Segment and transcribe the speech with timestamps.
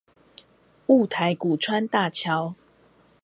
[0.87, 2.55] 霧台谷川大橋